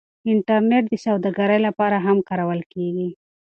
[0.31, 3.09] انټرنیټ د سوداګرۍ لپاره هم کارول کیږي.